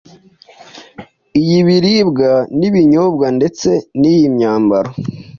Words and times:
iy’ibiribwa 1.39 2.29
n’ibinyobwa 2.59 3.27
ndetse 3.37 3.69
n’iy’imyambaro. 3.99 4.91